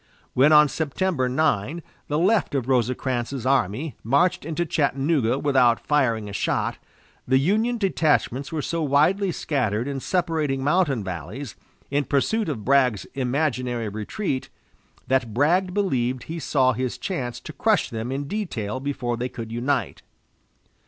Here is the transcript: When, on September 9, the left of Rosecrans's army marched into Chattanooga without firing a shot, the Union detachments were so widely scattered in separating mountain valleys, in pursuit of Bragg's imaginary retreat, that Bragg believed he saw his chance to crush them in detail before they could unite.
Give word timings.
When, 0.33 0.51
on 0.51 0.67
September 0.67 1.29
9, 1.29 1.83
the 2.07 2.17
left 2.17 2.55
of 2.55 2.67
Rosecrans's 2.67 3.45
army 3.45 3.95
marched 4.03 4.45
into 4.45 4.65
Chattanooga 4.65 5.37
without 5.37 5.85
firing 5.85 6.27
a 6.27 6.33
shot, 6.33 6.79
the 7.27 7.37
Union 7.37 7.77
detachments 7.77 8.51
were 8.51 8.63
so 8.63 8.81
widely 8.81 9.31
scattered 9.31 9.87
in 9.87 9.99
separating 9.99 10.63
mountain 10.63 11.03
valleys, 11.03 11.55
in 11.91 12.05
pursuit 12.05 12.49
of 12.49 12.65
Bragg's 12.65 13.05
imaginary 13.13 13.89
retreat, 13.89 14.49
that 15.05 15.35
Bragg 15.35 15.71
believed 15.71 16.23
he 16.23 16.39
saw 16.39 16.73
his 16.73 16.97
chance 16.97 17.39
to 17.39 17.53
crush 17.53 17.91
them 17.91 18.11
in 18.11 18.27
detail 18.27 18.79
before 18.79 19.17
they 19.17 19.29
could 19.29 19.51
unite. 19.51 20.01